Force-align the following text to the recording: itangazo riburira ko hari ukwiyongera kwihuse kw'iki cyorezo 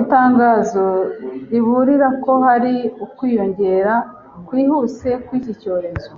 itangazo 0.00 0.86
riburira 1.50 2.08
ko 2.22 2.32
hari 2.46 2.74
ukwiyongera 3.04 3.94
kwihuse 4.46 5.08
kw'iki 5.24 5.52
cyorezo 5.60 6.10